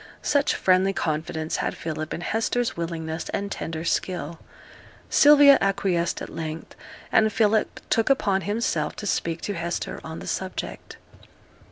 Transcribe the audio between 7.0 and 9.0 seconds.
and Philip took upon himself